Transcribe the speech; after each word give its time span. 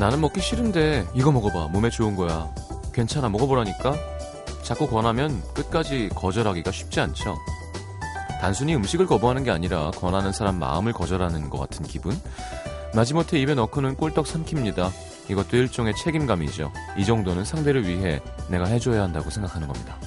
나는 0.00 0.22
먹기 0.22 0.40
싫은데 0.40 1.06
이거 1.12 1.30
먹어봐. 1.30 1.68
몸에 1.68 1.90
좋은 1.90 2.16
거야. 2.16 2.50
괜찮아. 2.94 3.28
먹어보라니까. 3.28 3.94
자꾸 4.62 4.88
권하면 4.88 5.42
끝까지 5.52 6.08
거절하기가 6.14 6.72
쉽지 6.72 7.00
않죠. 7.00 7.36
단순히 8.40 8.74
음식을 8.76 9.04
거부하는 9.04 9.44
게 9.44 9.50
아니라 9.50 9.90
권하는 9.90 10.32
사람 10.32 10.58
마음을 10.58 10.94
거절하는 10.94 11.50
것 11.50 11.58
같은 11.58 11.84
기분? 11.84 12.18
마지못해 12.94 13.38
입에 13.40 13.54
넣고는 13.54 13.94
꿀떡 13.96 14.24
삼킵니다. 14.24 14.90
이것도 15.28 15.58
일종의 15.58 15.92
책임감이죠. 15.94 16.72
이 16.96 17.04
정도는 17.04 17.44
상대를 17.44 17.86
위해 17.86 18.22
내가 18.48 18.64
해줘야 18.64 19.02
한다고 19.02 19.28
생각하는 19.28 19.68
겁니다 19.68 19.98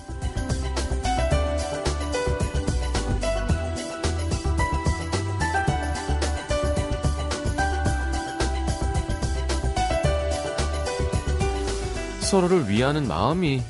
서로를 12.34 12.68
위하는 12.68 13.08
마음이 13.08 13.62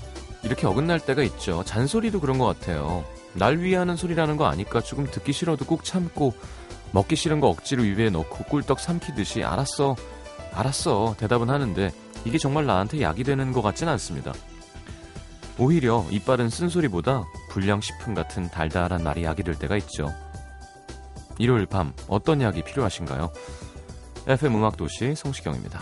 이렇게 0.41 0.66
어긋날 0.67 0.98
때가 0.98 1.22
있죠. 1.23 1.66
잔소리도 1.66 2.22
그런 2.22 2.38
것 2.38 2.45
같아요. 2.45 3.03
날 3.34 3.58
위하는 3.58 3.98
소리라는 3.98 4.38
거 4.38 4.45
아니까 4.45 4.80
조금 4.80 5.05
듣기 5.05 5.34
싫어도 5.34 5.66
꾹 5.66 5.84
참고 5.84 6.34
먹기 6.94 7.17
싫은 7.17 7.41
거 7.41 7.49
억지로 7.49 7.84
입에 7.84 8.09
넣고 8.09 8.45
꿀떡 8.45 8.80
삼키듯이 8.80 9.44
알았어, 9.44 9.97
알았어 10.53 11.16
대답은 11.20 11.50
하는데 11.50 11.92
이게 12.23 12.38
정말 12.38 12.66
나한테 12.66 13.02
약이 13.02 13.25
되는 13.25 13.52
것 13.52 13.61
같진 13.61 13.89
않습니다. 13.89 14.31
오히려 15.58 16.05
이빨은 16.09 16.50
쓴소리보다 16.50 17.25
불량식품 17.50 18.14
같은 18.14 18.50
달달한 18.50 19.03
말이 19.03 19.25
약이 19.25 19.44
될 19.44 19.55
때가 19.55 19.75
있죠. 19.75 20.09
일요일 21.38 21.66
밤 21.66 21.92
어떤 22.08 22.42
약이 22.42 22.64
필요하신가요? 22.64 23.30
FM 24.25 24.55
음악도시 24.55 25.16
성시경입니다. 25.16 25.81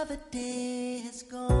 Another 0.00 0.18
day 0.30 1.02
has 1.04 1.22
gone. 1.24 1.59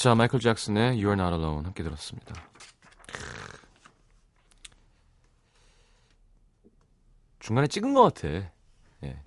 자, 0.00 0.14
마이클 0.14 0.40
잭슨의 0.40 0.96
You're 0.96 1.12
Not 1.12 1.34
Alone 1.34 1.66
함께 1.66 1.82
들었습니다. 1.82 2.34
중간에 7.38 7.66
찍은 7.66 7.92
것 7.92 8.04
같아. 8.04 8.28
예. 8.28 9.22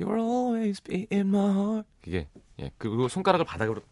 You'll 0.00 0.18
always 0.18 0.82
be 0.82 1.06
in 1.12 1.28
my 1.28 1.48
heart. 1.48 1.88
이게 2.04 2.28
예. 2.58 2.72
그리고 2.76 3.06
손가락을 3.06 3.46
바닥으로 3.46 3.82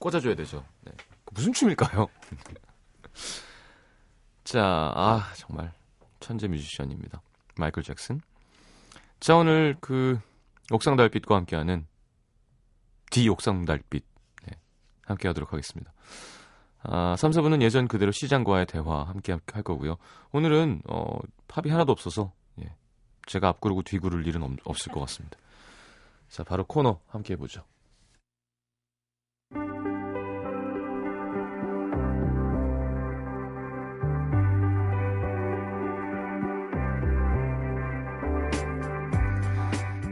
꽂아줘야 0.00 0.34
되죠. 0.34 0.66
네. 0.80 0.90
그 1.24 1.34
무슨 1.34 1.52
춤일까요? 1.52 2.08
자, 4.42 4.92
아 4.96 5.32
정말 5.36 5.72
천재 6.18 6.48
뮤지션입니다. 6.48 7.22
마이클 7.54 7.84
잭슨. 7.84 8.20
자, 9.20 9.36
오늘 9.36 9.76
그 9.80 10.18
옥상 10.72 10.96
달빛과 10.96 11.36
함께하는 11.36 11.86
디 13.12 13.28
옥상 13.28 13.66
달빛 13.66 14.17
함께 15.08 15.28
하도록 15.28 15.52
하겠습니다. 15.52 15.92
아, 16.82 17.16
3, 17.18 17.32
4분은 17.32 17.60
예전 17.62 17.88
그대로 17.88 18.12
시장과의 18.12 18.66
대화 18.66 19.04
함께 19.04 19.36
할 19.52 19.62
거고요. 19.62 19.96
오늘은 20.32 20.82
어, 20.88 21.18
팝이 21.48 21.70
하나도 21.70 21.92
없어서 21.92 22.32
예, 22.60 22.72
제가 23.26 23.48
앞구르고 23.48 23.82
뒤구를 23.82 24.26
일은 24.26 24.42
없, 24.42 24.52
없을 24.64 24.92
것 24.92 25.00
같습니다. 25.00 25.36
자, 26.28 26.44
바로 26.44 26.64
코너 26.64 27.00
함께 27.08 27.34
해보죠. 27.34 27.64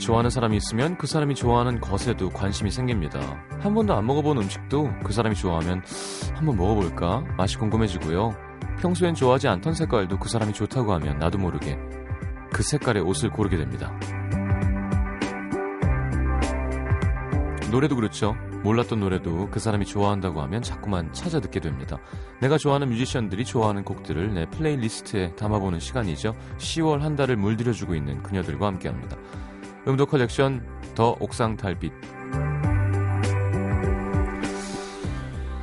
좋아하는 0.07 0.31
사람이 0.31 0.57
있으면 0.59 0.97
그 0.99 1.09
사람이 1.09 1.35
좋아하는 1.35 1.81
것에도 1.81 2.31
관심이 2.31 2.71
생깁니다. 2.71 3.19
한 3.59 3.75
번도 3.75 3.93
안 3.93 4.07
먹어본 4.07 4.39
음식도 4.39 5.01
그 5.03 5.13
사람이 5.13 5.35
좋아하면 5.35 5.83
한번 6.33 6.57
먹어볼까? 6.57 7.25
맛이 7.37 7.59
궁금해지고요. 7.59 8.33
평소엔 8.79 9.17
좋아하지 9.17 9.49
않던 9.49 9.75
색깔도 9.75 10.21
그 10.21 10.29
사람이 10.29 10.53
좋다고 10.53 10.93
하면 10.93 11.19
나도 11.19 11.39
모르게 11.39 11.77
그 12.53 12.63
색깔의 12.63 13.03
옷을 13.03 13.31
고르게 13.31 13.57
됩니다. 13.57 13.99
노래도 17.73 17.97
그렇죠. 17.97 18.37
몰랐던 18.63 19.01
노래도 19.01 19.49
그 19.51 19.59
사람이 19.59 19.87
좋아한다고 19.87 20.41
하면 20.43 20.63
자꾸만 20.63 21.13
찾아 21.13 21.41
듣게 21.41 21.59
됩니다. 21.59 21.99
내가 22.41 22.59
좋아하는 22.59 22.91
뮤지션들이 22.91 23.45
좋아하는 23.45 23.83
곡들을 23.83 24.35
내 24.35 24.47
플레이리스트에 24.51 25.35
담아보는 25.35 25.81
시간이죠. 25.81 26.33
10월 26.59 27.01
한 27.01 27.17
달을 27.17 27.37
물들여주고 27.37 27.97
있는 27.97 28.23
그녀들과 28.23 28.69
함께합니다. 28.69 29.17
음도 29.87 30.07
컬렉션 30.07 30.65
The 30.95 31.17
옥상 31.21 31.57
달빛 31.57 31.93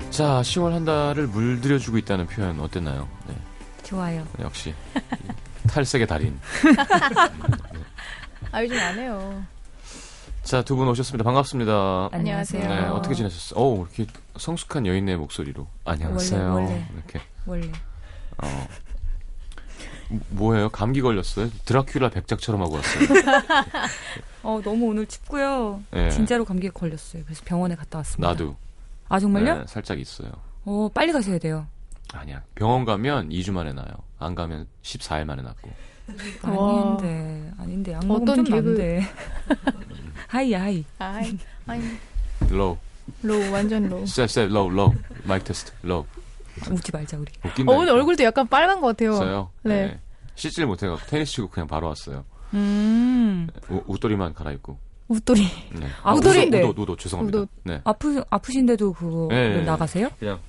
자 0.09 0.41
10월 0.41 0.71
한 0.71 0.85
달을 0.85 1.27
물들여주고 1.27 1.97
있다는 1.97 2.27
표현 2.27 2.59
어땠나요? 2.59 3.07
네, 3.27 3.35
좋아요. 3.83 4.25
역시 4.39 4.73
탈색의 5.67 6.05
달인 6.07 6.39
아 8.51 8.61
요즘 8.63 8.77
안 8.79 8.97
해요. 8.99 9.43
자 10.43 10.61
두 10.61 10.75
분 10.75 10.87
오셨습니다 10.89 11.23
반갑습니다 11.23 12.09
안녕하세요. 12.11 12.67
네 12.67 12.79
어떻게 12.87 13.15
지내셨어요? 13.15 13.59
어 13.59 13.87
이렇게 13.95 14.05
성숙한 14.37 14.85
여인의 14.85 15.17
목소리로 15.17 15.65
안녕하세요 15.85 16.53
원래, 16.53 16.65
원래. 16.65 16.87
이렇게 16.93 17.21
원래 17.45 17.71
어 18.37 18.67
뭐예요? 20.29 20.69
감기 20.69 21.01
걸렸어요? 21.01 21.49
드라큘라 21.65 22.11
백작처럼 22.11 22.61
하고 22.61 22.75
왔어요. 22.75 23.07
어 24.43 24.59
너무 24.63 24.87
오늘 24.87 25.05
춥고요. 25.05 25.81
네. 25.91 26.09
진짜로 26.11 26.43
감기에 26.45 26.69
걸렸어요. 26.71 27.23
그래서 27.25 27.41
병원에 27.45 27.75
갔다 27.75 27.99
왔습니다. 27.99 28.27
나도 28.29 28.55
아 29.09 29.19
정말요? 29.19 29.59
네, 29.59 29.63
살짝 29.67 29.99
있어요. 29.99 30.31
어 30.65 30.89
빨리 30.93 31.11
가셔야 31.11 31.37
돼요. 31.39 31.65
아니야. 32.13 32.41
병원 32.55 32.85
가면 32.85 33.29
2주 33.29 33.51
만에 33.51 33.73
나요. 33.73 33.87
안 34.19 34.35
가면 34.35 34.67
14일 34.83 35.25
만에 35.25 35.41
낫고. 35.41 35.71
와. 36.43 36.79
아닌데 36.97 37.51
아닌데 37.57 37.95
안 37.95 38.07
먹으면 38.07 38.29
어떤 38.29 38.45
좀 38.45 38.53
개그- 38.55 38.65
난데. 38.65 39.01
high야 40.27 40.61
high. 40.61 40.83
아이 40.99 41.37
아이 41.67 41.81
low. 42.51 42.77
low 43.21 43.51
완전 43.51 43.87
low. 43.89 44.05
셋, 44.05 44.27
셋, 44.29 44.49
low, 44.49 44.71
low. 44.71 44.93
마이크 45.25 45.45
테스트, 45.45 45.71
low. 45.85 46.05
웃지 46.71 46.91
말자 46.91 47.17
우리. 47.17 47.31
웃긴다. 47.45 47.71
어, 47.71 47.75
오늘 47.75 47.93
얼굴도 47.93 48.23
약간 48.23 48.47
빨간 48.47 48.79
것 48.81 48.87
같아요. 48.87 49.15
어요 49.17 49.49
네. 49.63 49.99
씻질 50.35 50.65
못해갖고 50.65 51.05
테니스 51.07 51.31
치고 51.33 51.49
그냥 51.49 51.67
바로 51.67 51.87
왔어요. 51.87 52.23
음 52.53 53.47
우- 53.69 53.83
웃돌이만 53.87 54.33
갈아입고. 54.33 54.77
웃돌이. 55.07 55.47
네. 55.73 55.87
아, 56.03 56.13
우도, 56.13 56.29
웃돌이- 56.29 56.69
우도, 56.69 56.81
우도, 56.83 56.95
죄송합니다. 56.95 57.39
우도. 57.39 57.47
네. 57.63 57.81
아프 57.83 58.23
아프신데도 58.29 58.93
그거 58.93 59.27
네, 59.29 59.49
네. 59.57 59.61
나가세요? 59.63 60.09
그냥 60.19 60.39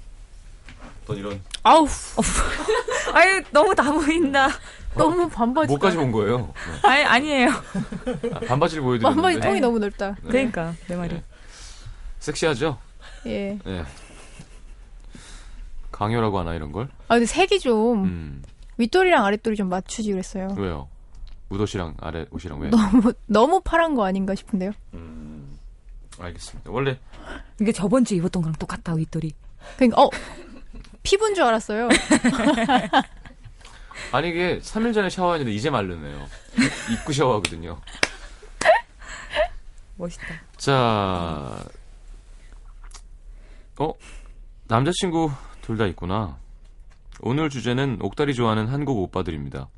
어떤 1.05 1.17
이런 1.17 1.41
아우 1.63 1.87
아유 3.15 3.43
너무 3.51 3.75
다 3.75 3.91
보인다. 3.93 4.49
너무 4.95 5.29
반바지. 5.29 5.69
뭐까지 5.69 5.97
본 5.97 6.13
거예요. 6.13 6.39
네. 6.39 6.53
아니 6.89 7.05
아니에요. 7.05 7.49
아, 7.51 8.41
반바지를 8.47 8.83
보여드렸는데. 8.83 9.03
반바지 9.23 9.41
통이 9.41 9.55
네. 9.55 9.61
너무 9.61 9.79
넓다. 9.79 10.17
그러니까 10.27 10.73
내 10.87 10.97
말이. 10.97 11.15
네. 11.15 11.23
섹시하죠? 12.21 12.79
예. 13.27 13.59
네. 13.65 13.85
강요라고 15.95 16.41
하나 16.41 16.55
이런 16.55 16.73
걸? 16.73 16.89
아 17.07 17.15
근데 17.15 17.27
색이 17.27 17.61
좀 17.61 18.05
음. 18.05 18.43
윗돌이랑 18.79 19.25
아랫돌이 19.25 19.55
좀 19.57 19.69
맞추지 19.69 20.11
그랬어요. 20.11 20.49
왜요? 20.59 20.89
무옷이랑 21.49 21.95
아래 22.01 22.27
옷이랑 22.31 22.59
왜? 22.61 22.71
너무 22.71 23.13
너무 23.27 23.61
파란 23.61 23.95
거 23.95 24.05
아닌가 24.05 24.35
싶은데요. 24.35 24.73
음, 24.95 25.57
알겠습니다. 26.19 26.73
원래 26.73 26.99
이게 27.61 27.71
저번 27.71 28.05
주 28.05 28.17
입었던 28.17 28.43
거랑 28.43 28.57
똑같다 28.57 28.95
윗돌이. 28.95 29.33
그러니까 29.77 30.03
어 30.03 30.11
피부인 31.05 31.37
줄 31.37 31.45
알았어요. 31.45 31.89
아니 34.11 34.31
이게 34.31 34.59
3일 34.59 34.95
전에 34.95 35.09
샤워했는데 35.09 35.53
이제 35.53 35.71
마르네요. 35.71 36.27
입고 36.93 37.13
샤워하거든요. 37.13 37.81
멋있다. 39.97 40.27
자, 40.57 41.65
어 43.79 43.93
남자친구 44.67 45.31
둘 45.65 45.79
다 45.79 45.87
있구나. 45.87 46.37
오늘 47.21 47.49
주제는 47.49 47.99
옥달이 48.03 48.35
좋아하는 48.35 48.67
한국 48.67 48.99
오빠들입니다. 48.99 49.69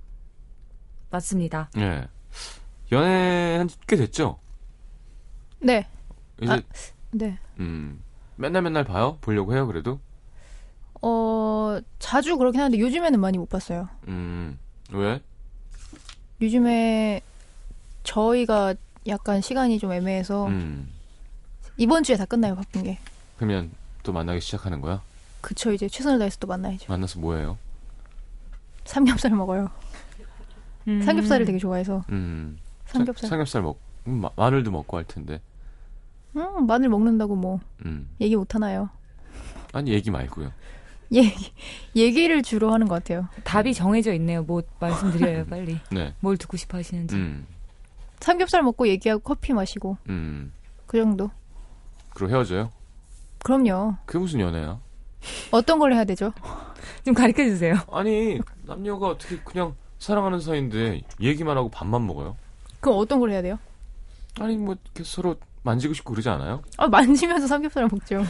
맞습니다. 1.10 1.70
예. 1.76 2.06
연애 2.92 3.56
한꽤 3.58 3.96
됐죠? 3.96 4.38
네. 5.60 5.86
이제 6.40 6.52
아. 6.52 6.60
네. 7.12 7.38
음 7.60 8.02
맨날 8.36 8.62
맨날 8.62 8.84
봐요? 8.84 9.18
보려고 9.20 9.54
해요 9.54 9.66
그래도? 9.66 10.00
어, 11.02 11.78
자주 11.98 12.36
그렇긴 12.36 12.60
하는데 12.60 12.78
요즘에는 12.80 13.20
많이 13.20 13.38
못 13.38 13.48
봤어요. 13.48 13.88
음 14.08 14.58
왜? 14.90 15.20
요즘에 16.40 17.22
저희가 18.02 18.74
약간 19.06 19.40
시간이 19.40 19.78
좀 19.78 19.92
애매해서 19.92 20.46
음 20.48 20.90
이번 21.76 22.02
주에 22.02 22.16
다 22.16 22.24
끝나요, 22.24 22.54
바쁜 22.56 22.82
게. 22.82 22.98
그러면 23.36 23.70
또 24.02 24.12
만나기 24.12 24.40
시작하는 24.40 24.80
거야? 24.80 25.02
그쵸, 25.46 25.70
이제 25.72 25.88
최선을 25.88 26.18
다해서 26.18 26.38
또 26.40 26.48
만나야죠. 26.48 26.86
만나서 26.92 27.20
뭐해요? 27.20 27.56
삼겹살 28.84 29.30
먹어요. 29.30 29.70
음. 30.88 31.00
삼겹살을 31.02 31.46
되게 31.46 31.58
좋아해서. 31.58 32.02
음 32.10 32.58
삼겹살. 32.86 33.30
삼 33.30 33.38
겹살 33.38 33.62
먹 33.62 33.78
음, 34.08 34.22
마, 34.22 34.30
마늘도 34.34 34.72
먹고 34.72 34.96
할 34.96 35.04
텐데. 35.04 35.40
음, 36.34 36.66
마늘 36.66 36.88
먹는다고 36.88 37.36
뭐 37.36 37.60
음 37.84 38.08
얘기 38.20 38.34
못 38.34 38.56
하나요? 38.56 38.90
아니 39.72 39.92
얘기 39.92 40.10
말고요. 40.10 40.50
얘기, 41.12 41.52
얘기를 41.94 42.42
주로 42.42 42.72
하는 42.72 42.88
것 42.88 42.96
같아요. 42.96 43.28
답이 43.44 43.72
정해져 43.72 44.12
있네요. 44.14 44.42
뭐 44.42 44.62
말씀드려요, 44.80 45.46
빨리. 45.46 45.78
네. 45.92 46.12
뭘 46.18 46.36
듣고 46.38 46.56
싶어 46.56 46.78
하시는지. 46.78 47.14
음 47.14 47.46
삼겹살 48.18 48.64
먹고 48.64 48.88
얘기하고 48.88 49.20
커피 49.22 49.52
마시고 49.52 49.96
음. 50.08 50.52
그 50.88 50.98
정도. 50.98 51.30
그리고 52.14 52.32
헤어져요? 52.32 52.72
그럼요. 53.44 53.94
그게 54.06 54.18
무슨 54.18 54.40
연애야? 54.40 54.80
어떤 55.50 55.78
걸 55.78 55.92
해야 55.92 56.04
되죠? 56.04 56.32
좀 57.04 57.14
가르쳐 57.14 57.44
주세요. 57.44 57.74
아니 57.92 58.38
남녀가 58.64 59.08
어떻게 59.08 59.38
그냥 59.38 59.74
사랑하는 59.98 60.40
사이인데 60.40 61.02
얘기만 61.20 61.56
하고 61.56 61.68
밥만 61.70 62.06
먹어요? 62.06 62.36
그럼 62.80 62.98
어떤 62.98 63.18
걸 63.20 63.30
해야 63.30 63.42
돼요? 63.42 63.58
아니 64.40 64.56
뭐 64.56 64.74
이렇게 64.84 65.02
서로 65.04 65.36
만지고 65.62 65.94
싶고 65.94 66.12
그러지 66.12 66.28
않아요? 66.28 66.62
아, 66.76 66.86
만지면서 66.86 67.46
삼겹살을 67.48 67.88
먹죠. 67.90 68.22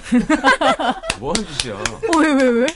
뭐 1.20 1.32
하는 1.36 1.46
짓이야? 1.52 1.74
어, 1.74 2.18
왜, 2.20 2.32
왜, 2.32 2.48
왜? 2.48 2.66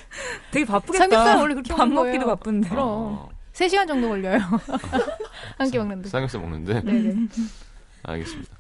되게 0.50 0.67
바쁘겠다. 0.67 0.99
삼겹살 1.05 1.37
원래 1.38 1.55
그렇게 1.55 1.75
밥 1.75 1.88
먹기도 1.88 2.25
거예요. 2.25 2.37
바쁜데. 2.37 2.69
그럼. 2.69 3.19
아, 3.22 3.28
3시간 3.55 3.87
정도 3.88 4.08
걸려요. 4.08 4.38
한 5.58 5.70
끼 5.70 5.78
먹는데. 5.78 6.08
삼겹살 6.11 6.40
먹는데 6.43 6.82
네네. 6.82 7.26
알겠습니다. 8.02 8.55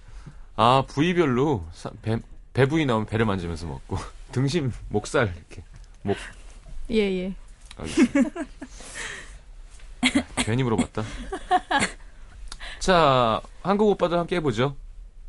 아 0.56 0.84
부위별로 0.88 1.64
사- 1.72 1.90
배, 2.02 2.18
배 2.54 2.66
부위 2.66 2.86
나오면 2.86 3.06
배를 3.06 3.24
만지면서 3.26 3.66
먹고 3.66 3.96
등심, 4.32 4.72
목살 4.88 5.32
이렇게 5.36 5.62
예, 6.90 6.96
예. 6.98 7.34
알겠습니다. 7.76 8.30
괜히 10.36 10.62
물어봤다. 10.62 11.02
자 12.78 13.40
한국 13.62 13.88
오빠들 13.88 14.18
함께 14.18 14.36
해보죠. 14.36 14.76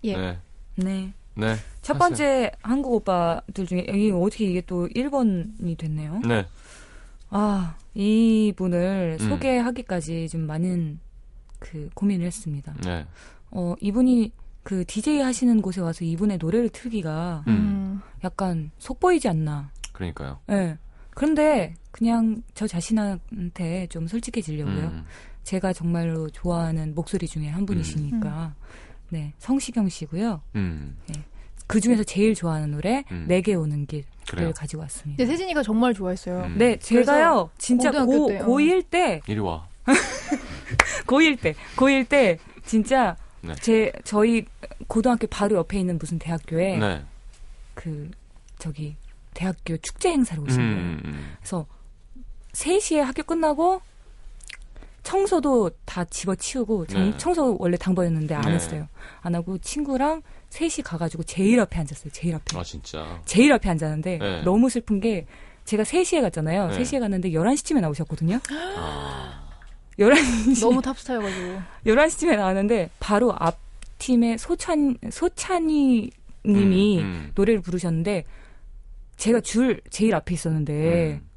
예. 0.04 0.16
네, 0.18 0.40
네. 0.76 1.14
네, 1.34 1.56
첫 1.82 1.98
번째 1.98 2.52
한국 2.62 2.94
오빠들 2.94 3.66
중에 3.66 3.86
이게 3.90 4.12
어떻게 4.12 4.46
이게 4.46 4.62
또 4.62 4.88
1번이 4.88 5.78
됐네요. 5.78 6.22
네. 6.28 6.46
아, 7.30 7.76
이분을 7.94 9.18
음. 9.20 9.30
소개하기까지 9.30 10.28
좀 10.30 10.42
많은 10.42 11.00
그 11.60 11.90
고민을 11.94 12.26
했습니다. 12.26 12.74
네. 12.84 13.06
어, 13.52 13.76
이분이 13.80 14.32
그 14.64 14.86
DJ 14.86 15.22
하시는 15.22 15.62
곳에 15.62 15.82
와서 15.82 16.06
이분의 16.06 16.38
노래를 16.38 16.70
틀기가 16.70 17.44
음. 17.48 17.52
음. 17.52 18.02
약간 18.24 18.72
속보이지 18.78 19.28
않나. 19.28 19.72
그러니까요. 19.92 20.40
예. 20.52 20.78
그런데 21.12 21.74
그냥 21.92 22.42
저 22.54 22.68
자신한테 22.68 23.88
좀 23.88 24.08
솔직해지려고요. 24.08 24.86
음, 24.86 25.06
제가 25.44 25.74
정말로 25.74 26.30
좋아하는 26.30 26.96
목소리 26.96 27.28
중에 27.28 27.48
한 27.50 27.66
분이시니까. 27.66 28.56
네. 29.10 29.34
성시경 29.40 29.90
씨고요. 29.90 30.42
음, 30.56 30.96
그 31.68 31.82
중에서 31.82 32.04
제일 32.04 32.34
좋아하는 32.34 32.72
노래 32.72 33.04
음. 33.12 33.26
내게 33.28 33.56
오는 33.56 33.86
길을 33.86 34.06
그래요. 34.30 34.52
가지고 34.56 34.84
왔습니다. 34.84 35.18
근데 35.18 35.32
세진이가 35.32 35.64
정말 35.64 35.94
좋아했어요. 35.94 36.46
음. 36.46 36.58
네, 36.58 36.78
제가요, 36.80 37.50
진짜 37.58 37.92
고, 37.92 38.28
때, 38.28 38.40
어. 38.40 38.46
고1 38.46 38.86
때, 38.90 39.22
이리 39.28 39.40
와. 39.40 39.68
고1 41.08 41.42
때, 41.42 41.56
고1 41.76 42.08
때, 42.08 42.38
진짜, 42.66 43.18
네. 43.42 43.56
제, 43.62 43.92
저희 44.04 44.46
고등학교 44.88 45.28
바로 45.28 45.58
옆에 45.58 45.80
있는 45.80 45.98
무슨 45.98 46.20
대학교에, 46.20 46.78
네. 46.78 47.04
그, 47.74 48.12
저기, 48.60 48.96
대학교 49.34 49.78
축제 49.78 50.10
행사를 50.12 50.42
오신 50.44 50.58
거예요. 50.58 50.74
음, 50.76 51.02
음, 51.06 51.36
그래서, 51.40 51.66
3시에 52.54 52.98
학교 53.00 53.24
끝나고, 53.24 53.82
청소도 55.04 55.72
다 55.86 56.04
집어치우고, 56.06 56.86
정- 56.88 57.12
네. 57.12 57.18
청소 57.18 57.58
원래 57.60 57.76
당번이었는데 57.78 58.36
안 58.36 58.42
네. 58.44 58.52
했어요. 58.52 58.88
안 59.22 59.34
하고, 59.34 59.58
친구랑 59.58 60.22
3시 60.52 60.84
가가지고 60.84 61.24
제일 61.24 61.60
앞에 61.60 61.80
앉았어요, 61.80 62.12
제일 62.14 62.36
앞에. 62.36 62.58
아 62.58 62.64
진짜. 62.64 63.20
제일 63.26 63.52
앞에 63.54 63.70
앉았는데, 63.70 64.18
네. 64.20 64.42
너무 64.44 64.70
슬픈 64.70 65.00
게, 65.00 65.26
제가 65.66 65.84
3시에 65.84 66.22
갔잖아요. 66.22 66.68
네. 66.70 66.78
3시에 66.80 67.00
갔는데 67.00 67.32
11시쯤에 67.32 67.80
나오셨거든요. 67.82 68.40
아, 68.52 69.31
11시, 70.02 70.62
너무 70.62 70.82
탑스타여가지고. 70.82 71.62
11시쯤에 71.86 72.36
나왔는데 72.38 72.90
바로 73.00 73.34
앞 73.38 73.58
팀의 74.00 74.38
소찬 74.38 74.98
소찬이 75.12 76.10
님이 76.46 77.00
음, 77.00 77.04
음, 77.04 77.32
노래를 77.36 77.62
부르셨는데 77.62 78.26
제가 79.18 79.42
줄 79.42 79.82
제일 79.92 80.16
앞에 80.16 80.34
있었는데 80.34 81.20
음, 81.22 81.28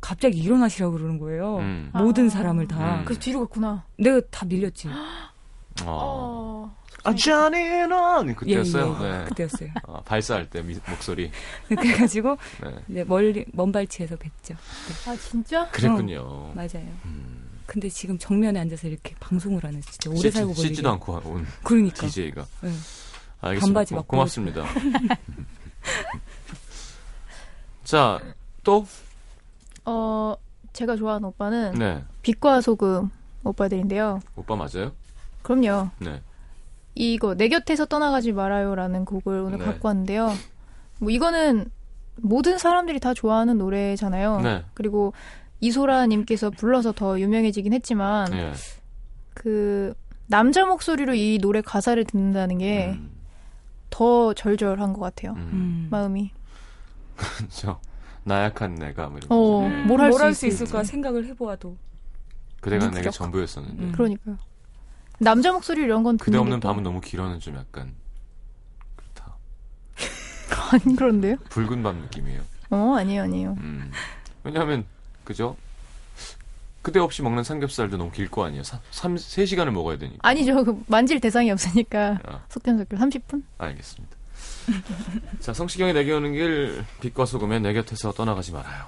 갑자기 0.00 0.38
일어나시라고 0.38 0.92
그러는 0.92 1.18
거예요. 1.18 1.58
음. 1.58 1.90
모든 1.94 2.26
아. 2.26 2.28
사람을 2.28 2.68
다. 2.68 2.96
음. 2.98 3.04
그래서 3.06 3.20
뒤로 3.20 3.40
갔구나. 3.40 3.84
내가 3.96 4.20
다 4.30 4.44
밀렸지. 4.44 4.88
어. 5.82 5.84
어. 5.86 6.76
아, 7.06 7.14
자네는 7.14 8.34
그때였어요. 8.34 8.96
예, 9.00 9.04
예, 9.04 9.08
예. 9.08 9.18
네. 9.18 9.24
그때였어요. 9.24 9.70
아, 9.88 10.00
발사할 10.06 10.48
때 10.48 10.62
미- 10.62 10.78
목소리. 10.88 11.30
그래가지고 11.68 12.36
네. 12.62 12.74
이제 12.88 13.04
멀리 13.04 13.44
먼 13.52 13.72
발치에서 13.72 14.16
뵀죠. 14.16 14.54
아, 15.06 15.16
진짜? 15.16 15.68
그랬군요. 15.70 16.52
맞아요. 16.54 16.86
음. 17.04 17.33
근데 17.66 17.88
지금 17.88 18.18
정면에 18.18 18.60
앉아서 18.60 18.88
이렇게 18.88 19.14
방송을 19.20 19.64
하는 19.64 19.80
진짜 19.80 20.10
오래 20.10 20.18
씻지, 20.18 20.30
살고 20.32 20.52
보니 20.54 20.68
씻지도 20.68 20.90
않고 20.90 21.12
온 21.24 21.46
그러니까. 21.62 22.06
DJ가. 22.06 22.46
네. 22.62 22.70
알겠습니다. 23.40 23.66
반바지 23.80 23.94
고- 23.94 24.02
고맙습니다. 24.02 24.64
자, 27.84 28.20
또? 28.62 28.86
어, 29.84 30.34
제가 30.72 30.96
좋아하는 30.96 31.28
오빠는 31.28 31.72
네. 31.78 32.02
빛과 32.22 32.60
소금 32.60 33.10
오빠들인데요. 33.44 34.20
오빠 34.36 34.56
맞아요? 34.56 34.92
그럼요. 35.42 35.90
네. 35.98 36.22
이거 36.94 37.34
내 37.34 37.48
곁에서 37.48 37.84
떠나가지 37.84 38.32
말아요라는 38.32 39.04
곡을 39.04 39.40
오늘 39.40 39.58
네. 39.58 39.64
갖고 39.66 39.88
왔는데요. 39.88 40.32
뭐 41.00 41.10
이거는 41.10 41.66
모든 42.16 42.56
사람들이 42.56 43.00
다 43.00 43.12
좋아하는 43.12 43.58
노래잖아요. 43.58 44.40
네. 44.40 44.64
그리고 44.74 45.12
이소라님께서 45.68 46.50
불러서 46.50 46.92
더 46.92 47.18
유명해지긴 47.18 47.72
했지만 47.72 48.32
예. 48.34 48.52
그 49.32 49.94
남자 50.26 50.64
목소리로 50.66 51.14
이 51.14 51.38
노래 51.40 51.60
가사를 51.62 52.02
듣는다는 52.04 52.58
게더 52.58 54.28
음, 54.28 54.34
절절한 54.34 54.92
것 54.92 55.00
같아요. 55.00 55.32
음. 55.32 55.38
음. 55.52 55.88
마음이. 55.90 56.30
그렇죠. 57.16 57.80
나약한 58.24 58.74
내가 58.74 59.08
뭐 59.08 59.18
이런 59.18 59.28
어, 59.30 59.60
거. 59.60 59.68
네. 59.68 59.84
뭘할 59.84 60.34
수. 60.34 60.46
있을까 60.46 60.84
생각을 60.84 61.26
해보아도 61.26 61.76
그대가 62.60 62.86
내게 62.86 62.96
무기력. 62.96 63.12
전부였었는데. 63.14 63.82
음. 63.82 63.92
그러니까요. 63.92 64.38
남자 65.18 65.52
목소리 65.52 65.82
이런 65.82 66.02
건 66.02 66.18
그대 66.18 66.36
없는 66.38 66.60
밤은 66.60 66.82
너무 66.82 67.00
길어는 67.00 67.38
좀 67.40 67.56
약간 67.56 67.94
그렇다. 68.96 69.36
아니 70.72 70.96
그런데요? 70.96 71.36
붉은 71.50 71.82
밤 71.82 71.98
느낌이에요. 72.00 72.40
어 72.70 72.94
아니에요 72.98 73.22
아니에요. 73.22 73.56
음. 73.60 73.90
왜냐하면 74.42 74.84
그죠? 75.24 75.56
그대 76.82 77.00
없이 77.00 77.22
먹는 77.22 77.44
삼겹살도 77.44 77.96
너무 77.96 78.10
길 78.10 78.28
거 78.28 78.44
아니에요. 78.44 78.62
3, 78.62 79.14
3시간을 79.16 79.70
먹어야 79.70 79.96
되니까. 79.98 80.18
아니죠. 80.22 80.62
그 80.64 80.82
만질 80.86 81.18
대상이 81.20 81.50
없으니까 81.50 82.18
아, 82.26 82.40
속전속결 82.50 82.98
30분? 82.98 83.42
알겠습니다. 83.58 84.16
자, 85.40 85.52
성시경의 85.54 85.94
내게 85.94 86.12
오는 86.12 86.32
길, 86.32 86.84
빛과 87.00 87.24
소금의 87.26 87.60
내 87.60 87.72
곁에서 87.72 88.12
떠나가지 88.12 88.52
말아요. 88.52 88.84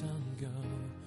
생각 0.00 0.99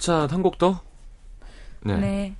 자, 0.00 0.26
한 0.30 0.42
곡 0.42 0.56
더. 0.58 0.80
네. 1.84 1.96
네. 1.98 2.34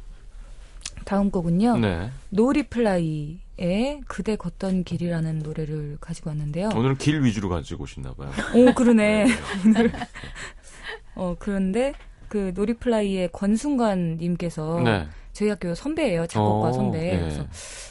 다음 1.05 1.31
곡은요. 1.31 1.79
네. 1.79 2.11
노리플라이의 2.31 4.01
그대 4.07 4.37
걷던 4.37 4.85
길이라는 4.85 5.41
노래를 5.41 5.99
가지고 6.01 6.31
왔는데요. 6.31 6.71
오늘은 6.75 6.97
길 6.97 7.23
위주로 7.23 7.49
가지고 7.51 7.85
오셨나 7.85 8.15
봐요. 8.15 8.31
오, 8.55 8.73
그러네. 8.73 9.25
네. 9.27 9.31
어, 11.15 11.37
그런데 11.39 11.93
그 12.29 12.53
노리플라이의 12.55 13.31
권순관 13.33 14.17
님께서 14.19 14.81
네. 14.81 15.07
저희 15.33 15.51
학교 15.51 15.75
선배예요. 15.75 16.27
작곡가 16.29 16.69
어, 16.69 16.73
선배. 16.73 17.13
예. 17.15 17.19
그래서 17.19 17.47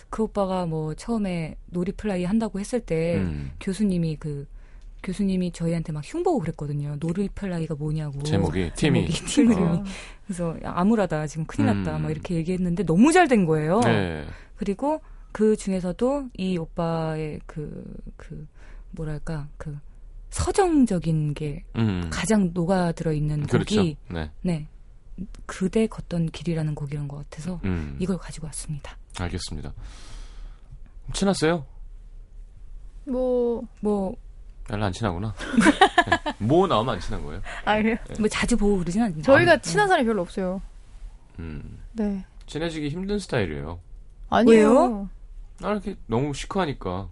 그 0.09 0.23
오빠가 0.23 0.65
뭐 0.65 0.95
처음에 0.95 1.57
노리플라이 1.67 2.23
한다고 2.25 2.59
했을 2.59 2.79
때 2.79 3.17
음. 3.17 3.51
교수님이 3.59 4.15
그 4.17 4.47
교수님이 5.03 5.51
저희한테 5.51 5.91
막 5.94 6.03
흉보고 6.06 6.39
그랬거든요. 6.39 6.96
노리플라이가 7.00 7.75
뭐냐고. 7.75 8.22
제목이 8.24 8.72
팀이 8.75 9.10
제목이 9.10 9.25
팀 9.25 9.51
이름이. 9.51 9.77
어. 9.77 9.84
그래서 10.25 10.56
야, 10.63 10.74
암울하다. 10.75 11.27
지금 11.27 11.46
큰일 11.46 11.68
났다. 11.68 11.98
음. 11.98 12.03
막 12.03 12.12
이렇게 12.12 12.36
얘기했는데 12.36 12.84
너무 12.84 13.12
잘 13.12 13.27
된 13.27 13.46
거예요. 13.46 13.79
네. 13.82 14.25
그리고 14.56 15.01
그 15.32 15.56
중에서도 15.56 16.29
이 16.38 16.58
오빠의 16.58 17.39
그, 17.46 17.84
그, 18.18 18.48
뭐랄까, 18.91 19.48
그, 19.58 19.77
서정적인 20.32 21.34
게 21.36 21.63
음. 21.75 22.10
가장 22.12 22.51
녹아들어 22.53 23.13
있는 23.13 23.44
그렇죠. 23.46 23.75
곡이, 23.77 23.98
네. 24.10 24.32
네. 24.41 24.68
그대 25.46 25.86
걷던 25.88 26.27
길이라는 26.32 26.75
곡이란 26.75 27.08
것 27.08 27.18
같아서 27.18 27.60
음. 27.65 27.96
이걸 28.00 28.18
가지고 28.18 28.48
왔습니다. 28.48 28.98
알겠습니다. 29.20 29.74
친하세요? 31.13 31.65
뭐, 33.06 33.63
뭐, 33.82 34.15
별로 34.69 34.85
안 34.85 34.93
친하구나. 34.93 35.33
네. 35.57 36.33
뭐 36.38 36.67
나오면 36.67 36.95
안 36.95 37.01
친한 37.01 37.23
거예요? 37.25 37.41
아, 37.65 37.75
그래요? 37.77 37.97
뭐 38.19 38.27
자주 38.27 38.55
보고 38.55 38.77
그러진 38.77 39.01
않죠. 39.01 39.21
저희가 39.23 39.57
친한 39.57 39.88
사람이 39.88 40.05
별로 40.07 40.21
없어요. 40.21 40.61
음. 41.39 41.79
네. 41.93 42.23
친해지기 42.45 42.89
힘든 42.89 43.17
스타일이에요. 43.19 43.79
아니에요. 44.29 45.09
아, 45.63 45.71
이렇게 45.71 45.95
너무 46.07 46.33
시크하니까. 46.33 47.09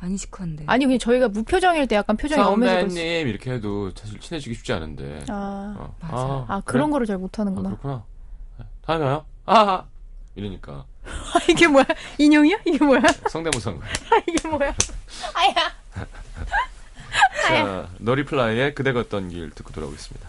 아니, 0.00 0.16
시크한데. 0.16 0.64
아니, 0.66 0.84
그냥 0.84 0.98
저희가 0.98 1.28
무표정일 1.28 1.88
때 1.88 1.96
약간 1.96 2.16
표정이 2.16 2.42
그렇지. 2.56 2.94
선배님 2.94 3.26
이렇게 3.26 3.52
해도 3.52 3.90
사실 3.96 4.20
친해지기 4.20 4.54
쉽지 4.54 4.72
않은데. 4.74 5.24
아, 5.28 5.74
어. 5.78 5.96
맞아. 6.00 6.14
아, 6.48 6.62
그런 6.64 6.86
그래? 6.86 6.92
거를 6.92 7.06
잘 7.06 7.16
아, 7.16 7.18
못하는구나. 7.18 7.70
그렇구나. 7.70 8.04
네. 8.58 8.64
다음에 8.82 9.04
와요. 9.04 9.24
아! 9.46 9.84
이러니까. 10.36 10.84
이게 11.50 11.66
뭐야? 11.66 11.84
인형이야? 12.18 12.58
이게 12.66 12.84
뭐야? 12.84 13.00
성대모사인 13.30 13.78
거예요. 13.78 13.92
아, 14.12 14.22
이게 14.28 14.48
뭐야? 14.48 14.68
아야. 15.34 16.06
자, 17.48 17.88
너리플라이의 17.98 18.74
그대 18.74 18.92
걷던 18.92 19.30
길 19.30 19.50
듣고 19.50 19.72
돌아오겠습니다. 19.72 20.28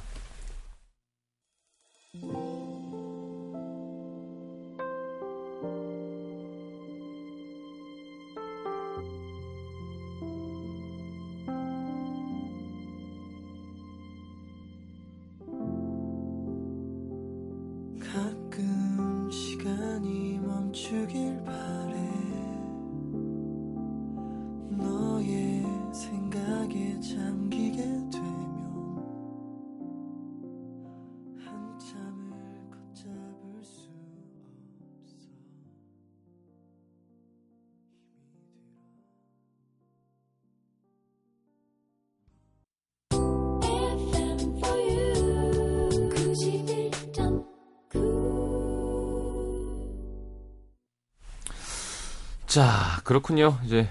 자, 52.49 52.99
그렇군요. 53.03 53.59
이제 53.63 53.87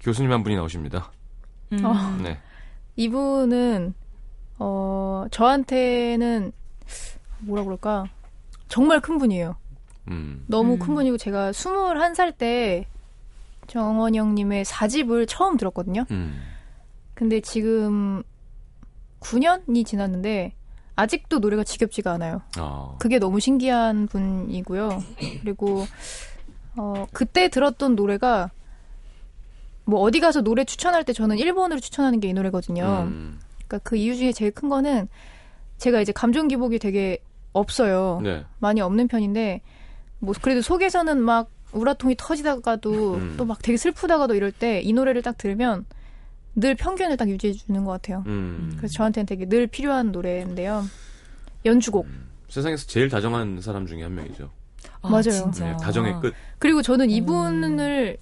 교수님 0.00 0.32
한 0.32 0.42
분이 0.42 0.56
나오십니다. 0.56 1.12
음. 1.72 1.84
어. 1.84 1.94
네. 2.20 2.36
이분은, 2.96 3.94
어, 4.58 5.26
저한테는, 5.30 6.50
뭐라 7.38 7.62
그럴까. 7.62 8.06
정말 8.66 9.00
큰 9.00 9.18
분이에요. 9.18 9.54
음. 10.08 10.44
너무 10.48 10.72
음. 10.74 10.78
큰 10.80 10.94
분이고, 10.96 11.18
제가 11.18 11.52
21살 11.52 12.36
때 12.36 12.88
정원 13.68 14.16
형님의 14.16 14.64
4집을 14.64 15.26
처음 15.28 15.56
들었거든요. 15.56 16.04
음. 16.10 16.42
근데 17.14 17.40
지금 17.40 18.24
9년이 19.20 19.86
지났는데, 19.86 20.52
아직도 20.96 21.38
노래가 21.38 21.62
지겹지가 21.62 22.10
않아요. 22.14 22.42
아. 22.56 22.96
그게 22.98 23.20
너무 23.20 23.38
신기한 23.38 24.08
분이고요. 24.08 25.00
그리고 25.42 25.86
어 26.78 27.06
그때 27.12 27.48
들었던 27.48 27.94
노래가 27.96 28.50
뭐 29.84 30.00
어디 30.00 30.20
가서 30.20 30.42
노래 30.42 30.64
추천할 30.64 31.04
때 31.04 31.12
저는 31.12 31.36
1번으로 31.36 31.80
추천하는 31.80 32.20
게 32.20 32.28
이 32.28 32.32
노래거든요. 32.32 33.04
음. 33.08 33.40
그러니까 33.66 33.78
그 33.88 33.96
이유 33.96 34.16
중에 34.16 34.32
제일 34.32 34.50
큰 34.50 34.68
거는 34.68 35.08
제가 35.78 36.00
이제 36.00 36.12
감정 36.12 36.48
기복이 36.48 36.78
되게 36.78 37.18
없어요. 37.52 38.20
네. 38.22 38.44
많이 38.58 38.80
없는 38.80 39.08
편인데 39.08 39.62
뭐 40.20 40.34
그래도 40.40 40.60
속에서는 40.62 41.20
막 41.22 41.50
우라통이 41.72 42.14
터지다가도 42.18 43.14
음. 43.14 43.34
또막 43.36 43.62
되게 43.62 43.76
슬프다가도 43.76 44.34
이럴 44.34 44.52
때 44.52 44.80
이 44.82 44.92
노래를 44.92 45.22
딱 45.22 45.36
들으면 45.38 45.84
늘 46.54 46.74
평균을 46.74 47.16
딱 47.16 47.28
유지해 47.28 47.52
주는 47.52 47.84
것 47.84 47.92
같아요. 47.92 48.24
음. 48.26 48.74
그래서 48.76 48.92
저한테는 48.94 49.26
되게 49.26 49.46
늘 49.46 49.66
필요한 49.66 50.12
노래인데요. 50.12 50.84
연주곡. 51.64 52.06
세상에서 52.48 52.86
제일 52.86 53.08
다정한 53.08 53.60
사람 53.60 53.86
중에 53.86 54.02
한 54.02 54.14
명이죠. 54.14 54.50
아, 55.02 55.08
맞아요. 55.08 55.22
진짜. 55.30 55.64
네, 55.70 55.76
다정의 55.80 56.20
끝. 56.20 56.34
그리고 56.58 56.82
저는 56.82 57.10
이분을 57.10 58.16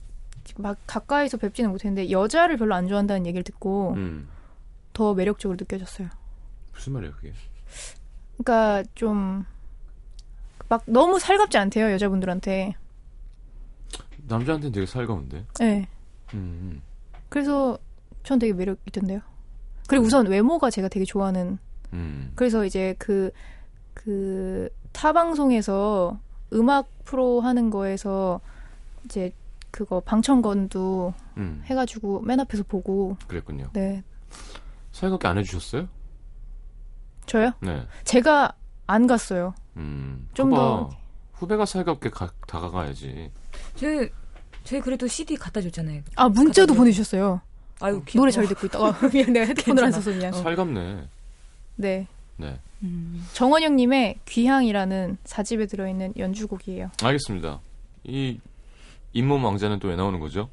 막 0.58 0.78
가까이서 0.86 1.38
뵙지는 1.38 1.70
못했는데 1.70 2.10
여자를 2.10 2.56
별로 2.56 2.74
안 2.74 2.86
좋아한다는 2.88 3.26
얘기를 3.26 3.42
듣고 3.42 3.94
음. 3.96 4.28
더 4.92 5.14
매력적으로 5.14 5.56
느껴졌어요. 5.58 6.08
무슨 6.74 6.92
말이에요, 6.94 7.12
그게? 7.14 7.32
그러니까 8.38 8.88
좀 8.94 9.44
막 10.68 10.82
너무 10.86 11.20
살갑지 11.20 11.58
않대요 11.58 11.92
여자분들한테. 11.92 12.74
남자한테는 14.26 14.72
되게 14.72 14.84
살가운데. 14.86 15.44
네. 15.60 15.86
음. 16.34 16.82
그래서 17.28 17.78
전 18.24 18.38
되게 18.40 18.52
매력 18.52 18.78
있던데요. 18.86 19.20
그리고 19.86 20.04
우선 20.06 20.26
외모가 20.26 20.68
제가 20.70 20.88
되게 20.88 21.04
좋아하는. 21.04 21.58
음. 21.92 22.32
그래서 22.34 22.64
이제 22.64 22.94
그 22.98 23.30
그 23.94 24.68
타 24.92 25.12
방송에서 25.12 26.18
음악 26.52 26.88
프로 27.04 27.40
하는 27.40 27.70
거에서 27.70 28.40
이제 29.04 29.32
그거 29.70 30.00
방청건도 30.00 31.12
음. 31.36 31.62
해가지고 31.66 32.20
맨 32.20 32.40
앞에서 32.40 32.62
보고 32.64 33.16
그랬군요. 33.28 33.68
네 33.72 34.02
살갑게 34.92 35.28
안 35.28 35.38
해주셨어요? 35.38 35.88
저요? 37.26 37.52
네. 37.60 37.86
제가 38.04 38.52
안 38.86 39.06
갔어요. 39.06 39.54
음. 39.76 40.28
좀 40.34 40.50
봐봐. 40.50 40.62
더- 40.62 40.90
후배가 41.34 41.66
살갑게 41.66 42.10
가- 42.10 42.32
다가가야지. 42.46 43.30
제, 43.74 44.10
제 44.64 44.80
그래도 44.80 45.06
CD 45.06 45.36
갖다 45.36 45.60
줬잖아요. 45.60 46.02
아 46.14 46.28
문자도 46.28 46.68
갖다 46.72 46.78
보내주셨어요. 46.78 47.40
아유, 47.80 48.02
노래 48.14 48.30
잘 48.30 48.46
듣고 48.46 48.66
있다가 48.68 49.08
미안 49.12 49.32
내가 49.34 49.44
헤드폰을 49.46 49.84
안. 49.84 49.92
써서 49.92 50.10
미안. 50.12 50.32
살갑네. 50.32 51.08
네 51.76 52.06
네. 52.36 52.58
음. 52.82 53.24
정원영님의 53.32 54.20
귀향이라는 54.26 55.18
사집에 55.24 55.66
들어있는 55.66 56.14
연주곡이에요. 56.18 56.90
알겠습니다. 57.02 57.60
이 58.04 58.38
잇몸 59.12 59.44
왕자는 59.44 59.78
또 59.78 59.88
왜 59.88 59.96
나오는 59.96 60.20
거죠? 60.20 60.48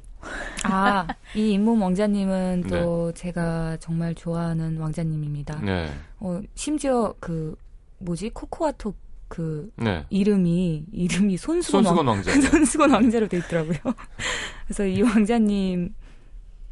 아, 0.64 1.06
이 1.36 1.52
잇몸 1.52 1.82
왕자님은 1.82 2.64
또 2.68 3.12
제가 3.12 3.76
정말 3.78 4.14
좋아하는 4.14 4.78
왕자님입니다. 4.78 5.60
네. 5.60 5.90
어, 6.20 6.40
심지어 6.54 7.14
그, 7.20 7.54
뭐지? 7.98 8.30
코코아톡 8.30 8.96
그 9.28 9.70
네. 9.76 10.04
이름이, 10.10 10.86
이름이 10.92 11.36
손수건, 11.36 11.82
손수건 11.84 12.06
왕, 12.06 12.16
왕자. 12.16 12.32
손수건 12.50 12.90
왕자로 12.90 13.28
돼 13.28 13.38
있더라고요. 13.38 13.76
그래서 14.66 14.86
이 14.86 15.02
왕자님, 15.02 15.94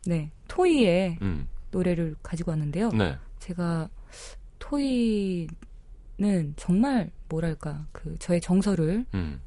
네, 0.06 0.30
토이의 0.48 1.18
음. 1.22 1.46
노래를 1.70 2.16
가지고 2.22 2.52
왔는데요. 2.52 2.90
네. 2.90 3.16
제가 3.40 3.88
토이는 4.62 6.54
정말 6.56 7.10
뭐랄까 7.28 7.84
그 7.90 8.16
저의 8.18 8.40
정서를 8.40 9.04
음. 9.14 9.40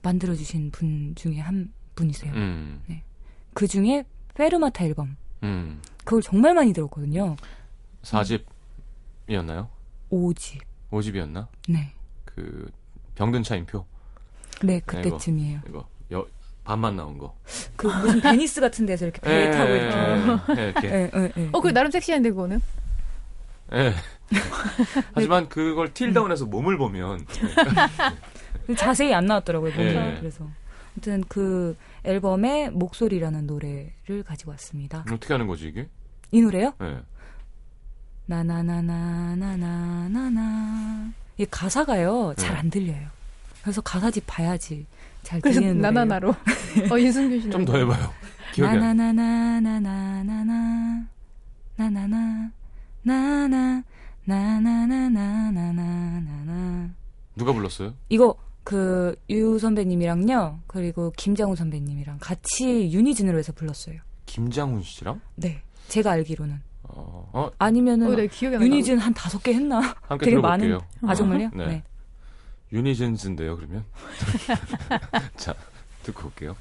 만들어 0.00 0.34
주신 0.34 0.70
분 0.70 1.14
중에 1.16 1.38
한 1.38 1.72
분이세요. 1.96 2.32
음. 2.32 2.82
그 3.52 3.66
중에 3.66 4.04
페르마타 4.34 4.84
앨범 4.84 5.16
음. 5.42 5.82
그걸 6.04 6.22
정말 6.22 6.54
많이 6.54 6.72
들었거든요. 6.72 7.36
4집이었나요? 8.02 9.68
오집 10.10 10.62
5집이었나? 10.90 11.48
네, 11.68 11.92
그 12.24 12.70
병든 13.16 13.42
차인표 13.42 13.84
네 14.62 14.80
그때쯤이에요. 14.80 15.60
이거 15.68 15.88
여, 16.12 16.26
반만 16.64 16.94
나온 16.94 17.18
거. 17.18 17.36
그 17.76 17.88
무슨 17.88 18.20
베니스 18.20 18.60
같은 18.60 18.86
데서 18.86 19.06
이렇게 19.06 19.20
배 19.20 19.50
타고 19.50 19.72
이렇게. 19.72 20.60
예, 20.60 20.68
이렇게. 20.68 20.88
예, 20.88 21.10
예, 21.14 21.32
예. 21.36 21.48
어, 21.52 21.60
그 21.60 21.72
나름 21.72 21.90
섹시한데 21.90 22.30
그거는. 22.30 22.60
예. 23.74 23.94
하지만 25.14 25.48
그걸 25.48 25.92
tilt 25.94 26.09
down해서 26.09 26.46
몸을 26.46 26.76
보면 26.78 27.26
자세히 28.76 29.12
안 29.14 29.26
나왔더라고요. 29.26 29.72
예. 29.78 30.16
그래서 30.20 30.48
아무튼 30.94 31.22
그 31.28 31.76
앨범의 32.04 32.70
목소리라는 32.70 33.46
노래를 33.46 34.22
가지고 34.26 34.50
왔습니다. 34.52 35.04
어떻게 35.10 35.32
하는 35.34 35.46
거지 35.46 35.68
이게? 35.68 35.88
이 36.30 36.40
노래요? 36.40 36.72
예. 36.82 36.98
나나나나나나나나 38.26 41.12
이 41.38 41.46
가사가요 41.50 42.34
잘 42.36 42.52
네. 42.54 42.58
안 42.60 42.70
들려요. 42.70 43.08
그래서 43.62 43.80
가사집 43.80 44.24
봐야지 44.26 44.86
잘 45.22 45.40
들리는 45.40 45.78
노래예요. 45.78 45.82
나나나로. 45.82 46.30
어 46.90 46.98
윤승균 46.98 47.40
씨. 47.40 47.50
좀 47.50 47.64
더 47.64 47.76
해봐요. 47.78 48.10
기억이 48.54 48.70
안. 48.76 48.80
나나나나나나나 48.80 51.06
나 51.76 51.90
나나 51.90 52.50
나나 53.02 53.82
나나나나나나나 54.24 56.90
누가 57.36 57.52
불렀어요? 57.52 57.94
이거 58.08 58.36
그 58.64 59.14
유 59.30 59.58
선배님이랑요. 59.58 60.60
그리고 60.66 61.12
김장훈 61.16 61.56
선배님이랑 61.56 62.18
같이 62.20 62.92
유니진으로 62.92 63.38
해서 63.38 63.52
불렀어요. 63.52 64.00
김장훈 64.26 64.82
씨랑? 64.82 65.20
네. 65.36 65.62
제가 65.88 66.12
알기로는. 66.12 66.60
어, 66.84 67.30
어? 67.32 67.50
아니면은 67.58 68.12
어, 68.12 68.16
네, 68.16 68.28
유니진 68.40 68.98
한 68.98 69.14
다섯 69.14 69.42
개 69.42 69.54
했나? 69.54 69.80
되게 70.20 70.32
들어볼게요. 70.32 70.80
많은 71.00 71.10
아 71.10 71.14
정말요? 71.14 71.50
네. 71.54 71.66
네. 71.66 71.82
유니진즈인데요, 72.72 73.56
그러면. 73.56 73.84
자, 75.36 75.54
듣고 76.02 76.26
올게요. 76.26 76.56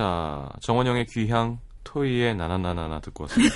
자, 0.00 0.48
정원영의 0.60 1.04
귀향, 1.08 1.58
토이의 1.84 2.34
나나나나나 2.34 3.00
듣고 3.00 3.24
왔습니다. 3.24 3.54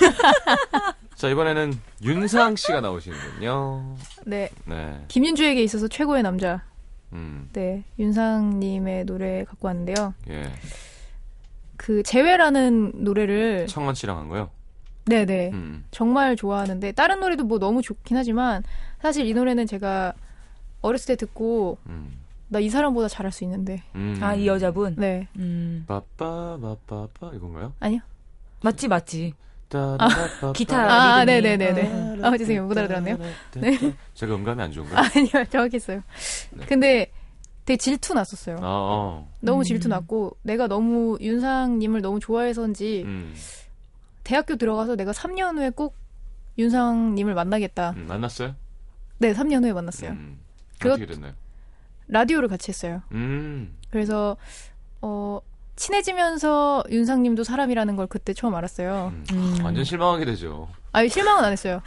자, 1.15 1.27
이번에는 1.27 1.73
윤상 2.03 2.55
씨가 2.55 2.81
나오시는군요. 2.81 3.95
네. 4.27 4.51
네. 4.65 5.03
김윤주에게 5.07 5.63
있어서 5.63 5.87
최고의 5.87 6.21
남자. 6.21 6.61
음, 7.13 7.49
네. 7.51 7.83
윤상님의 7.97 9.05
노래 9.05 9.43
갖고 9.45 9.69
왔는데요. 9.69 10.13
예. 10.29 10.43
그 11.77 12.03
재회라는 12.03 12.91
노래를 13.03 13.65
청원 13.65 13.95
씨랑 13.95 14.15
한 14.15 14.29
거요? 14.29 14.51
네네 15.05 15.49
음, 15.51 15.85
정말 15.89 16.35
좋아하는데 16.35 16.91
다른 16.91 17.21
노래도 17.21 17.43
뭐 17.43 17.57
너무 17.57 17.81
좋긴 17.81 18.17
하지만 18.17 18.63
사실 19.01 19.25
이 19.25 19.33
노래는 19.33 19.65
제가 19.65 20.13
어렸을 20.81 21.15
때 21.15 21.25
듣고 21.25 21.79
음, 21.87 22.11
나 22.47 22.59
이 22.59 22.69
사람보다 22.69 23.07
잘할 23.07 23.31
수 23.31 23.43
있는데 23.43 23.81
음. 23.95 24.17
아 24.21 24.35
이 24.35 24.47
여자분. 24.47 24.95
네 24.97 25.27
음 25.37 25.83
빠빠 25.87 26.57
빠빠빠 26.61 27.31
이건가요? 27.35 27.73
아니요 27.79 27.99
맞지 28.63 28.87
맞지. 28.87 29.33
따라빠빠빠. 29.69 30.53
기타 30.53 31.15
아. 31.17 31.25
네네네네 31.25 32.21
아 32.23 32.37
죄송해요 32.37 32.65
못 32.67 32.77
알아들었네요 32.77 33.17
네. 33.55 33.77
제가 34.13 34.35
음감이 34.35 34.61
안 34.61 34.71
좋은가요? 34.71 34.97
아니요 35.15 35.45
정확했어요 35.49 36.01
네. 36.51 36.65
근데 36.67 37.11
되게 37.65 37.77
질투 37.77 38.13
났었어요 38.13 38.57
아, 38.57 38.61
어. 38.63 39.27
너무 39.41 39.61
음. 39.61 39.63
질투 39.63 39.87
났고 39.87 40.37
내가 40.43 40.67
너무 40.67 41.17
윤상님을 41.19 42.01
너무 42.03 42.19
좋아해서인지 42.19 43.01
음, 43.05 43.33
대학교 44.23 44.55
들어가서 44.55 44.95
내가 44.95 45.11
3년 45.11 45.57
후에 45.57 45.71
꼭 45.71 45.95
윤상님을 46.59 47.33
만나겠다 47.33 47.95
음, 47.97 48.05
만났어요? 48.07 48.55
네 49.17 49.33
3년 49.33 49.63
후에 49.63 49.73
만났어요 49.73 50.11
음, 50.11 50.37
그것- 50.79 50.93
어떻게 51.01 51.07
됐나요? 51.07 51.33
라디오를 52.07 52.47
같이 52.47 52.69
했어요 52.69 53.01
음, 53.11 53.75
그래서 53.89 54.37
어 55.01 55.39
친해지면서 55.75 56.83
윤상님도 56.89 57.43
사람이라는 57.43 57.95
걸 57.97 58.07
그때 58.07 58.33
처음 58.33 58.55
알았어요. 58.55 59.11
음. 59.13 59.25
음. 59.33 59.57
완전 59.63 59.83
실망하게 59.83 60.23
되죠. 60.25 60.69
아니 60.93 61.09
실망은 61.09 61.43
안 61.43 61.51
했어요. 61.51 61.81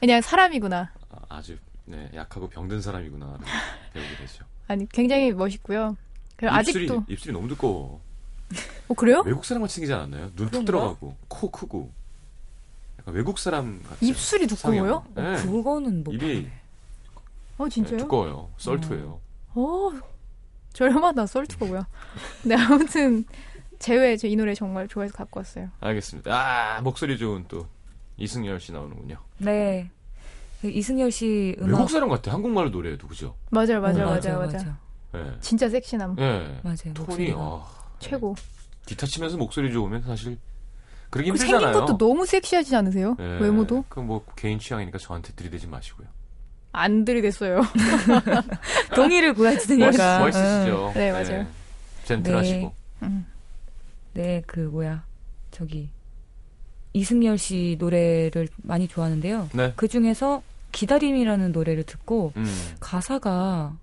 그냥 0.00 0.22
사람이구나. 0.22 0.90
아, 1.10 1.16
아주 1.28 1.58
네, 1.84 2.08
약하고 2.14 2.48
병든 2.48 2.80
사람이구나 2.80 3.38
배우게 3.92 4.16
되죠. 4.16 4.44
아니 4.66 4.88
굉장히 4.88 5.32
멋있고요. 5.32 5.96
그리고 6.36 6.54
입술이 6.56 6.84
아직도 6.86 7.04
입술이 7.12 7.32
너무 7.34 7.48
두꺼워. 7.48 8.00
어 8.88 8.94
그래요? 8.94 9.22
외국 9.26 9.44
사람 9.44 9.60
같이 9.62 9.74
생기지 9.74 9.92
않았나요? 9.92 10.30
눈툭 10.34 10.50
그런가? 10.50 10.64
들어가고 10.64 11.16
코 11.28 11.50
크고 11.50 11.90
약간 13.00 13.14
외국 13.14 13.38
사람 13.38 13.82
같이. 13.82 14.06
입술이 14.08 14.46
두꺼워요? 14.46 15.04
네. 15.14 15.36
그거는 15.42 16.02
뭐 16.04 16.14
입이 16.14 16.48
어 17.58 17.64
네, 17.64 17.70
진짜요? 17.70 17.98
두꺼워요. 17.98 18.48
썰투예요. 18.56 19.06
어 19.08 19.20
저렴하다 20.72 21.26
썰투가 21.26 21.66
뭐야? 21.66 21.86
네 22.44 22.54
아무튼 22.56 23.24
제외 23.78 24.16
저 24.16 24.26
이 24.28 24.36
노래 24.36 24.54
정말 24.54 24.88
좋아해서 24.88 25.14
갖고 25.14 25.40
왔어요. 25.40 25.68
알겠습니다. 25.80 26.30
아 26.32 26.80
목소리 26.82 27.16
좋은 27.18 27.44
또 27.48 27.66
이승열 28.16 28.60
씨 28.60 28.72
나오는군요. 28.72 29.18
네. 29.38 29.90
그 30.60 30.68
이승열 30.68 31.10
씨 31.12 31.54
음악 31.60 31.70
외국 31.78 31.90
사람 31.90 32.08
같아. 32.08 32.32
한국말로 32.32 32.70
노래해도 32.70 33.06
그죠? 33.06 33.36
맞아요, 33.50 33.80
맞아요, 33.80 34.08
어, 34.08 34.18
맞아요, 34.20 34.38
맞아요. 34.40 34.76
예. 35.14 35.38
진짜 35.40 35.68
섹시남. 35.68 36.16
예. 36.18 36.60
맞아요. 36.62 36.92
톤이. 36.94 37.32
아, 37.36 37.64
최고. 38.00 38.34
기타 38.86 39.06
치면서 39.06 39.36
목소리 39.36 39.72
좋으면 39.72 40.02
사실 40.02 40.36
그러기 41.10 41.30
그 41.30 41.36
생긴 41.38 41.56
힘들잖아요. 41.56 41.86
것도 41.86 41.96
너무 41.98 42.26
섹시하지 42.26 42.74
않으세요? 42.74 43.16
예. 43.20 43.24
외모도? 43.40 43.84
그뭐 43.88 44.24
개인 44.36 44.58
취향이니까 44.58 44.98
저한테 44.98 45.32
들이대지 45.34 45.68
마시고요. 45.68 46.08
안 46.78 47.04
들이댔어요. 47.04 47.62
동의를 48.94 49.34
구하시니까. 49.34 49.86
멋있, 50.20 50.38
멋있으시죠. 50.38 50.92
네, 50.94 51.12
맞아요. 51.12 51.46
젠틀하시고. 52.04 52.74
음. 53.02 53.26
네, 54.14 54.42
그 54.46 54.60
뭐야 54.60 55.04
저기 55.50 55.90
이승열 56.92 57.38
씨 57.38 57.76
노래를 57.78 58.48
많이 58.58 58.88
좋아하는데요. 58.88 59.50
네. 59.52 59.72
그 59.76 59.88
중에서 59.88 60.42
기다림이라는 60.72 61.52
노래를 61.52 61.84
듣고 61.84 62.32
음. 62.36 62.46
가사가 62.80 63.76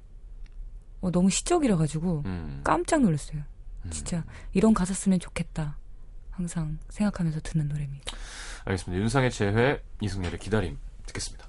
어, 1.02 1.12
너무 1.12 1.30
시적이라 1.30 1.76
가지고 1.78 2.24
음. 2.26 2.62
깜짝 2.64 3.02
놀랐어요. 3.02 3.42
음. 3.86 3.90
진짜 3.92 4.24
이런 4.54 4.74
가사 4.74 4.94
쓰면 4.94 5.20
좋겠다. 5.20 5.78
항상 6.32 6.78
생각하면서 6.90 7.42
듣는 7.44 7.68
노래입니다. 7.68 8.14
알겠습니다. 8.66 9.02
윤상의 9.02 9.32
재회, 9.32 9.82
이승열의 10.02 10.40
기다림 10.40 10.78
듣겠습니다. 11.06 11.46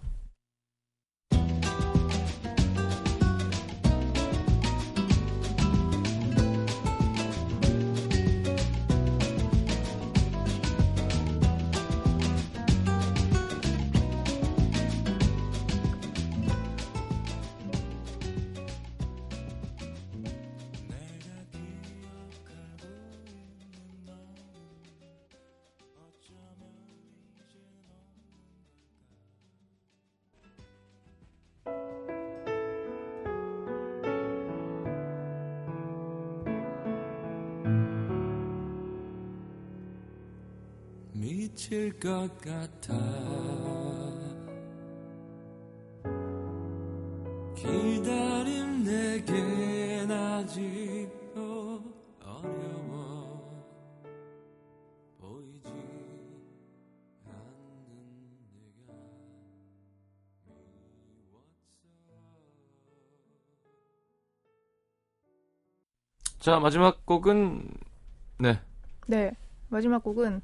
미칠 41.26 41.90
것 41.98 42.30
같아 42.38 42.94
기다림 47.56 48.84
내겐 48.84 50.08
아직도 50.08 51.82
어려워 52.22 53.60
보이지 55.18 55.68
않는 57.24 58.46
내가 60.94 61.40
자, 66.38 66.60
마지막 66.60 67.04
곡은 67.04 67.68
네. 68.38 68.60
네. 69.08 69.32
마지막 69.70 70.04
곡은 70.04 70.40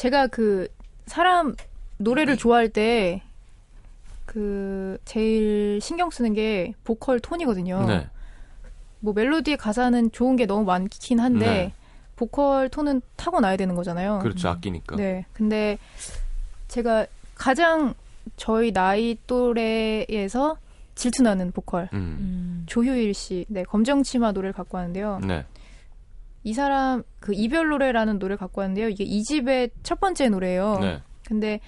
제가 0.00 0.26
그 0.28 0.68
사람 1.06 1.54
노래를 1.98 2.36
좋아할 2.36 2.68
때 2.68 3.22
그 4.30 4.96
제일 5.04 5.80
신경 5.82 6.08
쓰는 6.08 6.34
게 6.34 6.72
보컬 6.84 7.18
톤이거든요. 7.18 7.84
네. 7.86 8.06
뭐 9.00 9.12
멜로디의 9.12 9.56
가사는 9.56 10.12
좋은 10.12 10.36
게 10.36 10.46
너무 10.46 10.64
많긴 10.64 11.18
한데 11.18 11.46
네. 11.46 11.74
보컬 12.14 12.68
톤은 12.68 13.02
타고 13.16 13.40
나야 13.40 13.56
되는 13.56 13.74
거잖아요. 13.74 14.20
그렇죠. 14.20 14.48
아끼니까. 14.48 14.94
네. 14.94 15.26
근데 15.32 15.78
제가 16.68 17.06
가장 17.34 17.94
저희 18.36 18.72
나이 18.72 19.18
또래에서 19.26 20.58
질투나는 20.94 21.50
보컬 21.50 21.88
음. 21.92 21.98
음. 21.98 22.62
조효일 22.66 23.14
씨, 23.14 23.46
네 23.48 23.64
검정치마 23.64 24.30
노래를 24.30 24.52
갖고 24.52 24.76
왔는데요. 24.76 25.18
네. 25.26 25.44
이 26.42 26.54
사람 26.54 27.02
그 27.18 27.32
이별 27.34 27.68
노래라는 27.68 28.18
노래를 28.18 28.36
갖고 28.36 28.60
왔는데요. 28.60 28.88
이게 28.88 29.04
이 29.04 29.22
집의 29.22 29.70
첫 29.82 30.00
번째 30.00 30.28
노래예요. 30.28 30.78
네. 30.80 31.02
근데 31.26 31.60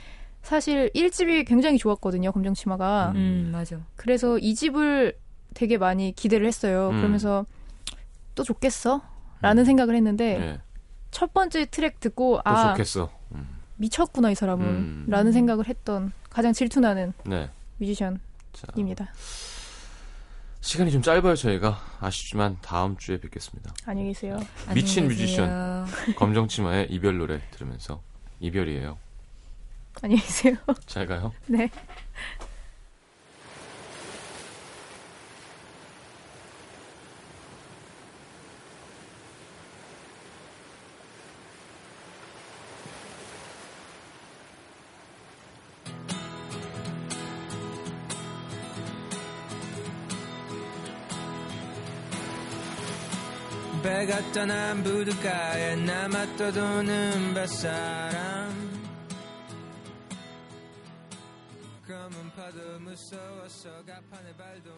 사실 0.43 0.91
1집이 0.95 1.47
굉장히 1.47 1.79
좋았거든요. 1.79 2.33
검정 2.33 2.55
치마가. 2.55 3.13
음. 3.15 3.17
음, 3.17 3.51
맞아. 3.53 3.81
그래서 3.97 4.39
이 4.39 4.55
집을 4.55 5.17
되게 5.55 5.79
많이 5.79 6.13
기대를 6.13 6.47
했어요. 6.47 6.91
음. 6.91 6.97
그러면서 6.99 7.47
또 8.35 8.43
좋겠어? 8.43 9.03
라는 9.41 9.65
생각을 9.65 9.95
했는데 9.95 10.39
네. 10.39 10.61
첫 11.11 11.35
번째 11.35 11.67
트랙 11.67 12.01
듣고 12.01 12.41
또아 12.45 12.73
좋겠어. 12.73 13.11
음. 13.35 13.49
미쳤구나 13.77 14.31
이 14.31 14.35
사람은 14.35 14.67
음. 14.67 15.07
라는 15.09 15.33
생각을 15.33 15.67
했던 15.67 16.13
가장 16.31 16.53
질투나는 16.53 17.13
네. 17.25 17.51
뮤지션입니다. 17.79 19.05
자, 19.05 19.13
시간이 20.63 20.93
좀 20.93 21.03
짧아요, 21.03 21.35
저희가. 21.35 21.83
아쉽지만 22.01 22.57
다음 22.63 22.97
주에 22.97 23.19
뵙겠습니다. 23.19 23.75
안녕히 23.85 24.13
계세요. 24.13 24.39
미친 24.73 25.05
안녕히 25.05 25.21
계세요. 25.27 25.85
검정치마의 26.17 26.87
이별 26.89 27.19
노래 27.19 27.41
들으면서 27.51 28.01
이별이에요. 28.39 28.97
안녕히 30.03 30.23
계세요. 30.23 30.55
잘 30.87 31.07
가요. 31.09 31.33
네. 31.47 31.69
떠난 54.33 54.83
부둣가에 54.83 55.77
남아 55.77 56.37
떠도는 56.37 57.35
뱃사람. 57.35 58.73
검은 61.87 62.31
파도 62.37 62.79
무서워서 62.81 63.85
가판에 63.85 64.37
발도 64.37 64.71